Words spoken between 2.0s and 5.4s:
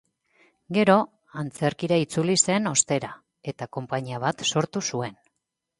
itzuli zen ostera, eta konpainia bat sortu zuen.